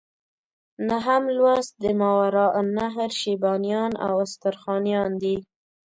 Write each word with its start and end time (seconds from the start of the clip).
نهم 0.89 1.23
لوست 1.37 1.73
د 1.83 1.85
ماوراء 1.99 2.53
النهر 2.63 3.09
شیبانیان 3.21 3.91
او 4.05 4.13
استرخانیان 4.25 5.11
دي. 5.21 5.35